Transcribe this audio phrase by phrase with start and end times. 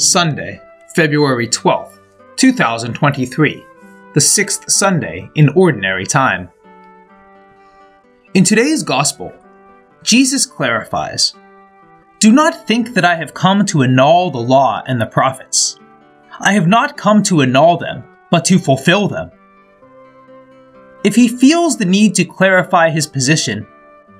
[0.00, 0.60] Sunday,
[0.94, 1.98] February 12th,
[2.36, 3.64] 2023,
[4.14, 6.50] the sixth Sunday in Ordinary Time.
[8.32, 9.32] In today's Gospel,
[10.04, 11.34] Jesus clarifies
[12.20, 15.80] Do not think that I have come to annul the law and the prophets.
[16.38, 19.32] I have not come to annul them, but to fulfill them.
[21.02, 23.66] If he feels the need to clarify his position,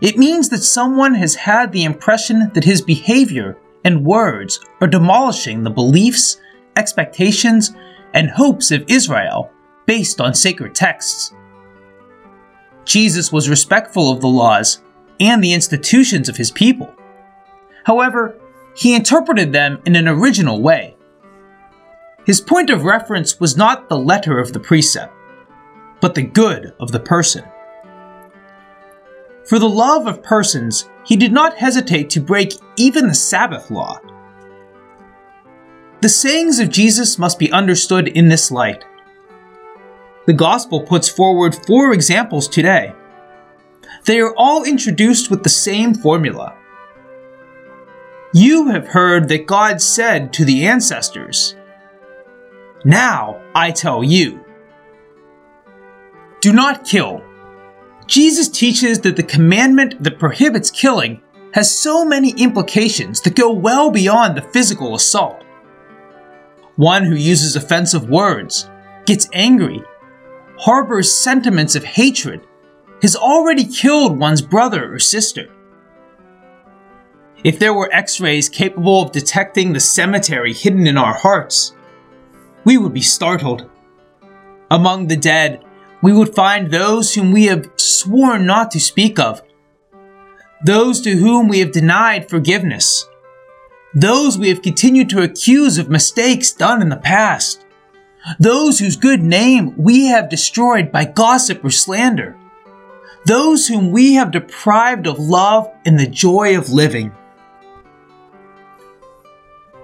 [0.00, 5.62] it means that someone has had the impression that his behavior and words are demolishing
[5.62, 6.40] the beliefs,
[6.74, 7.72] expectations,
[8.14, 9.48] and hopes of Israel
[9.86, 11.32] based on sacred texts.
[12.84, 14.82] Jesus was respectful of the laws
[15.20, 16.92] and the institutions of his people.
[17.84, 18.36] However,
[18.74, 20.96] he interpreted them in an original way.
[22.26, 25.14] His point of reference was not the letter of the precept,
[26.00, 27.44] but the good of the person.
[29.48, 34.00] For the love of persons, he did not hesitate to break even the Sabbath law.
[36.00, 38.84] The sayings of Jesus must be understood in this light.
[40.26, 42.92] The Gospel puts forward four examples today.
[44.04, 46.56] They are all introduced with the same formula.
[48.34, 51.54] You have heard that God said to the ancestors,
[52.84, 54.44] Now I tell you.
[56.40, 57.22] Do not kill.
[58.06, 61.20] Jesus teaches that the commandment that prohibits killing
[61.54, 65.42] has so many implications that go well beyond the physical assault.
[66.76, 68.68] One who uses offensive words,
[69.06, 69.82] gets angry,
[70.58, 72.46] harbors sentiments of hatred,
[73.02, 75.48] has already killed one's brother or sister.
[77.44, 81.74] If there were x rays capable of detecting the cemetery hidden in our hearts,
[82.64, 83.70] we would be startled.
[84.70, 85.64] Among the dead,
[86.02, 89.42] we would find those whom we have sworn not to speak of,
[90.64, 93.06] those to whom we have denied forgiveness,
[93.94, 97.64] those we have continued to accuse of mistakes done in the past,
[98.38, 102.36] those whose good name we have destroyed by gossip or slander,
[103.24, 107.12] those whom we have deprived of love and the joy of living.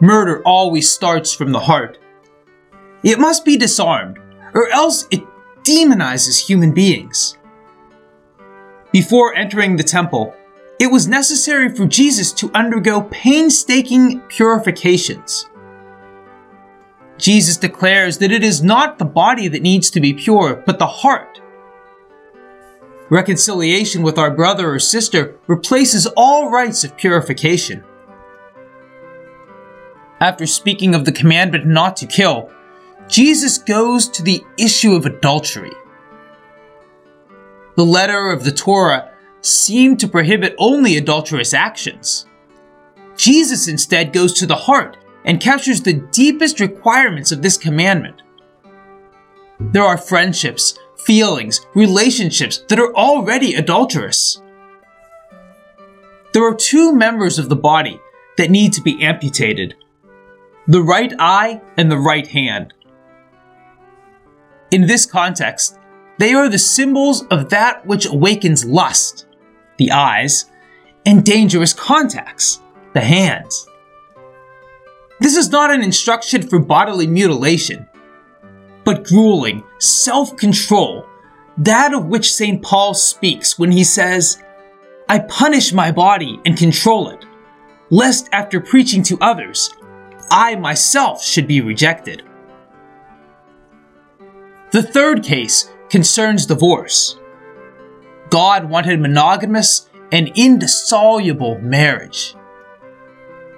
[0.00, 1.98] Murder always starts from the heart.
[3.02, 4.18] It must be disarmed,
[4.54, 5.22] or else it
[5.64, 7.38] demonizes human beings.
[8.92, 10.34] Before entering the temple,
[10.78, 15.48] it was necessary for Jesus to undergo painstaking purifications.
[17.16, 20.86] Jesus declares that it is not the body that needs to be pure, but the
[20.86, 21.40] heart.
[23.08, 27.84] Reconciliation with our brother or sister replaces all rites of purification.
[30.20, 32.50] After speaking of the commandment not to kill,
[33.08, 35.72] Jesus goes to the issue of adultery.
[37.76, 39.10] The letter of the Torah
[39.40, 42.26] seemed to prohibit only adulterous actions.
[43.16, 48.22] Jesus instead goes to the heart and captures the deepest requirements of this commandment.
[49.58, 54.40] There are friendships, feelings, relationships that are already adulterous.
[56.32, 58.00] There are two members of the body
[58.36, 59.76] that need to be amputated
[60.68, 62.72] the right eye and the right hand.
[64.70, 65.76] In this context,
[66.18, 69.26] they are the symbols of that which awakens lust,
[69.78, 70.50] the eyes,
[71.04, 72.60] and dangerous contacts,
[72.92, 73.66] the hands.
[75.20, 77.88] This is not an instruction for bodily mutilation,
[78.84, 81.06] but grueling self control,
[81.58, 82.62] that of which St.
[82.62, 84.42] Paul speaks when he says,
[85.08, 87.24] I punish my body and control it,
[87.90, 89.70] lest after preaching to others,
[90.30, 92.22] I myself should be rejected.
[94.70, 97.18] The third case concerns divorce.
[98.30, 102.34] God wanted monogamous and indissoluble marriage.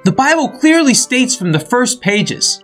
[0.05, 2.63] The Bible clearly states from the first pages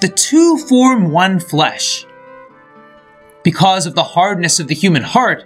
[0.00, 2.06] the two form one flesh.
[3.42, 5.44] Because of the hardness of the human heart,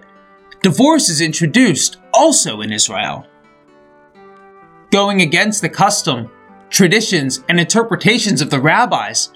[0.63, 3.27] divorce is introduced also in Israel.
[4.91, 6.31] Going against the custom,
[6.69, 9.33] traditions, and interpretations of the rabbis,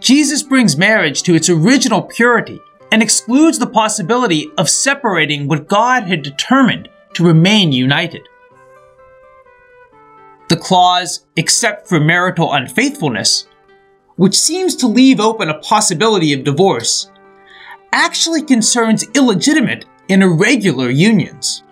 [0.00, 6.04] Jesus brings marriage to its original purity and excludes the possibility of separating what God
[6.04, 8.28] had determined to remain united.
[10.48, 13.46] The clause, except for marital unfaithfulness,
[14.16, 17.10] which seems to leave open a possibility of divorce,
[17.92, 21.62] actually concerns illegitimate and irregular unions.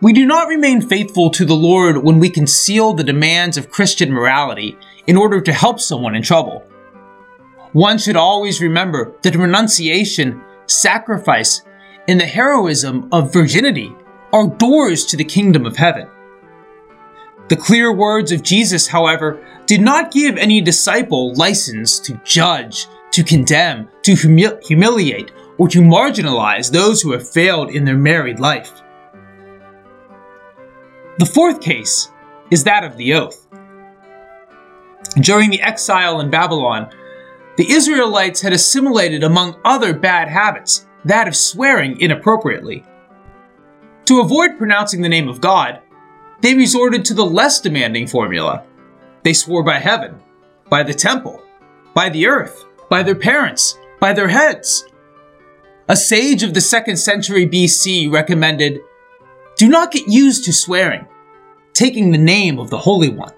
[0.00, 4.10] We do not remain faithful to the Lord when we conceal the demands of Christian
[4.10, 4.76] morality
[5.06, 6.64] in order to help someone in trouble.
[7.72, 11.62] One should always remember that renunciation, sacrifice,
[12.06, 13.94] and the heroism of virginity
[14.32, 16.08] are doors to the kingdom of heaven.
[17.48, 23.22] The clear words of Jesus, however, did not give any disciple license to judge, to
[23.22, 28.82] condemn, to humi- humiliate, or to marginalize those who have failed in their married life.
[31.18, 32.10] The fourth case
[32.50, 33.46] is that of the oath.
[35.20, 36.90] During the exile in Babylon,
[37.62, 42.84] the Israelites had assimilated, among other bad habits, that of swearing inappropriately.
[44.06, 45.80] To avoid pronouncing the name of God,
[46.40, 48.64] they resorted to the less demanding formula.
[49.22, 50.16] They swore by heaven,
[50.68, 51.40] by the temple,
[51.94, 54.84] by the earth, by their parents, by their heads.
[55.88, 58.80] A sage of the second century BC recommended
[59.56, 61.06] do not get used to swearing,
[61.74, 63.32] taking the name of the Holy One.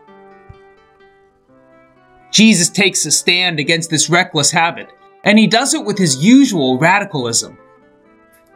[2.35, 4.89] Jesus takes a stand against this reckless habit,
[5.23, 7.57] and he does it with his usual radicalism.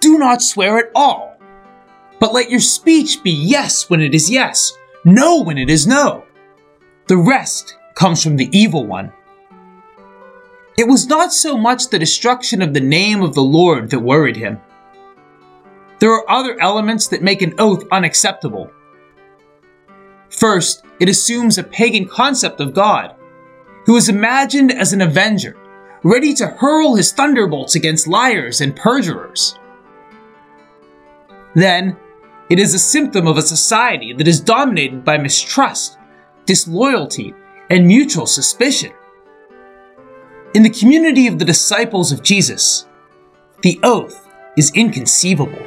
[0.00, 1.36] Do not swear at all,
[2.18, 4.72] but let your speech be yes when it is yes,
[5.04, 6.24] no when it is no.
[7.06, 9.12] The rest comes from the evil one.
[10.76, 14.36] It was not so much the destruction of the name of the Lord that worried
[14.36, 14.60] him.
[16.00, 18.72] There are other elements that make an oath unacceptable.
[20.30, 23.14] First, it assumes a pagan concept of God
[23.88, 25.56] who is imagined as an avenger,
[26.04, 29.58] ready to hurl his thunderbolts against liars and perjurers.
[31.54, 31.96] Then,
[32.50, 35.96] it is a symptom of a society that is dominated by mistrust,
[36.44, 37.34] disloyalty,
[37.70, 38.92] and mutual suspicion.
[40.52, 42.86] In the community of the disciples of Jesus,
[43.62, 45.64] the oath is inconceivable.